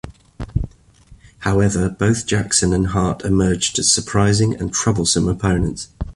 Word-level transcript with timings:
However, 1.41 1.87
both 1.87 2.25
Jackson 2.25 2.73
and 2.73 2.87
Hart 2.87 3.23
emerged 3.23 3.77
as 3.77 3.93
surprising, 3.93 4.55
and 4.55 4.73
troublesome, 4.73 5.27
opponents. 5.27 5.89